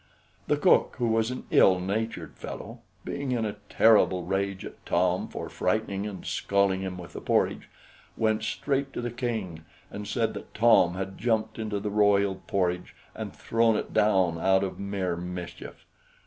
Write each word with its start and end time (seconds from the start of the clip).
The 0.47 0.57
cook, 0.57 0.95
who 0.97 1.09
was 1.09 1.29
an 1.29 1.45
ill 1.51 1.79
natured 1.79 2.35
fellow, 2.35 2.79
being 3.05 3.33
in 3.33 3.45
a 3.45 3.57
terrible 3.69 4.23
rage 4.23 4.65
at 4.65 4.83
Tom 4.83 5.27
for 5.27 5.47
frightening 5.47 6.07
and 6.07 6.25
scalding 6.25 6.81
him 6.81 6.97
with 6.97 7.13
the 7.13 7.21
porridge, 7.21 7.69
went 8.17 8.41
straight 8.41 8.93
to 8.93 9.01
the 9.01 9.11
King, 9.11 9.63
and 9.91 10.07
said 10.07 10.33
that 10.33 10.55
Tom 10.55 10.95
had 10.95 11.19
jumped 11.19 11.59
into 11.59 11.79
the 11.79 11.91
royal 11.91 12.33
porridge, 12.47 12.95
and 13.13 13.31
thrown 13.35 13.75
it 13.75 13.93
down 13.93 14.39
out 14.39 14.63
of 14.63 14.79
mere 14.79 15.15
mischief. 15.15 15.85